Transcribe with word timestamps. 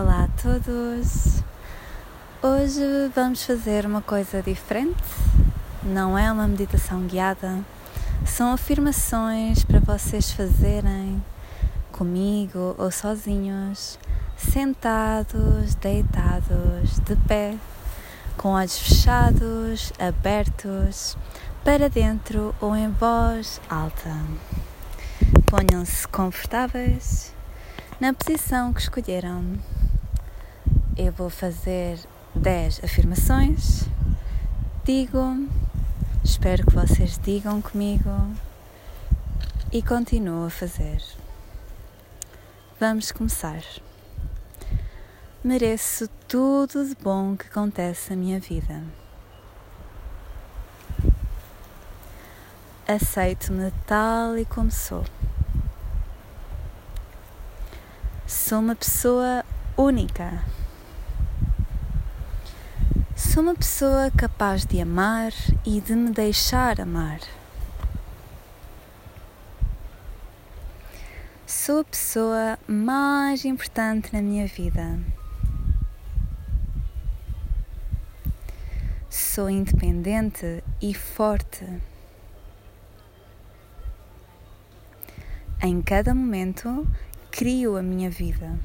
Olá 0.00 0.28
a 0.28 0.40
todos! 0.40 1.42
Hoje 2.40 3.10
vamos 3.16 3.42
fazer 3.42 3.84
uma 3.84 4.00
coisa 4.00 4.40
diferente. 4.40 5.02
Não 5.82 6.16
é 6.16 6.30
uma 6.30 6.46
meditação 6.46 7.00
guiada, 7.00 7.58
são 8.24 8.52
afirmações 8.52 9.64
para 9.64 9.80
vocês 9.80 10.30
fazerem 10.30 11.20
comigo 11.90 12.76
ou 12.78 12.92
sozinhos, 12.92 13.98
sentados, 14.36 15.74
deitados, 15.74 17.00
de 17.00 17.16
pé, 17.26 17.56
com 18.36 18.50
olhos 18.50 18.78
fechados, 18.78 19.92
abertos, 19.98 21.18
para 21.64 21.90
dentro 21.90 22.54
ou 22.60 22.76
em 22.76 22.88
voz 22.88 23.60
alta. 23.68 24.16
Ponham-se 25.46 26.06
confortáveis 26.06 27.34
na 28.00 28.14
posição 28.14 28.72
que 28.72 28.80
escolheram. 28.80 29.58
Eu 30.98 31.12
vou 31.12 31.30
fazer 31.30 31.96
10 32.34 32.82
afirmações, 32.82 33.84
digo, 34.82 35.48
espero 36.24 36.66
que 36.66 36.74
vocês 36.74 37.20
digam 37.22 37.62
comigo 37.62 38.10
e 39.70 39.80
continuo 39.80 40.46
a 40.46 40.50
fazer. 40.50 41.00
Vamos 42.80 43.12
começar. 43.12 43.62
Mereço 45.44 46.08
tudo 46.26 46.84
de 46.84 46.96
bom 46.96 47.36
que 47.36 47.46
acontece 47.46 48.10
na 48.10 48.16
minha 48.16 48.40
vida. 48.40 48.82
Aceito-me 52.88 53.70
tal 53.86 54.36
e 54.36 54.44
como 54.44 54.72
sou. 54.72 55.04
Sou 58.26 58.58
uma 58.58 58.74
pessoa 58.74 59.44
única. 59.76 60.42
Sou 63.18 63.42
uma 63.42 63.54
pessoa 63.56 64.12
capaz 64.12 64.64
de 64.64 64.80
amar 64.80 65.32
e 65.66 65.80
de 65.80 65.92
me 65.96 66.12
deixar 66.12 66.80
amar. 66.80 67.18
Sou 71.44 71.80
a 71.80 71.84
pessoa 71.84 72.56
mais 72.68 73.44
importante 73.44 74.12
na 74.12 74.22
minha 74.22 74.46
vida. 74.46 75.00
Sou 79.10 79.50
independente 79.50 80.62
e 80.80 80.94
forte. 80.94 81.66
Em 85.60 85.82
cada 85.82 86.14
momento 86.14 86.86
crio 87.32 87.76
a 87.76 87.82
minha 87.82 88.10
vida. 88.10 88.56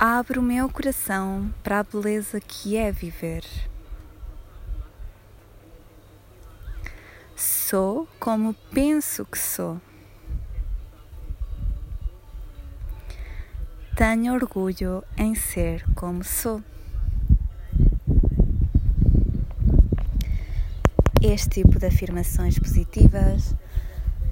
Abro 0.00 0.40
o 0.40 0.44
meu 0.44 0.68
coração 0.68 1.52
para 1.60 1.80
a 1.80 1.82
beleza 1.82 2.38
que 2.38 2.76
é 2.76 2.92
viver. 2.92 3.42
Sou 7.34 8.06
como 8.20 8.54
penso 8.72 9.24
que 9.24 9.36
sou. 9.36 9.80
Tenho 13.96 14.34
orgulho 14.34 15.02
em 15.16 15.34
ser 15.34 15.84
como 15.96 16.22
sou. 16.22 16.62
Este 21.20 21.64
tipo 21.64 21.76
de 21.76 21.86
afirmações 21.86 22.56
positivas 22.56 23.52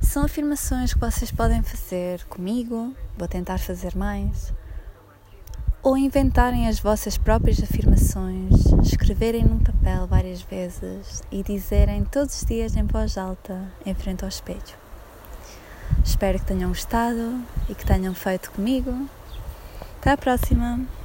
são 0.00 0.24
afirmações 0.24 0.94
que 0.94 1.00
vocês 1.00 1.30
podem 1.30 1.62
fazer 1.62 2.24
comigo, 2.24 2.96
vou 3.18 3.28
tentar 3.28 3.58
fazer 3.58 3.94
mais, 3.94 4.54
ou 5.82 5.96
inventarem 5.96 6.68
as 6.68 6.78
vossas 6.78 7.16
próprias 7.16 7.62
afirmações, 7.62 8.66
escreverem 8.82 9.44
num 9.44 9.58
papel 9.58 10.06
várias 10.06 10.42
vezes 10.42 11.22
e 11.30 11.42
dizerem 11.42 12.04
todos 12.04 12.36
os 12.36 12.44
dias 12.44 12.76
em 12.76 12.84
voz 12.84 13.16
alta, 13.16 13.60
em 13.84 13.94
frente 13.94 14.22
ao 14.22 14.28
espelho. 14.28 14.60
Espero 16.04 16.38
que 16.38 16.46
tenham 16.46 16.68
gostado 16.68 17.40
e 17.68 17.74
que 17.74 17.84
tenham 17.84 18.14
feito 18.14 18.50
comigo. 18.50 19.08
Até 19.98 20.12
à 20.12 20.16
próxima! 20.16 20.99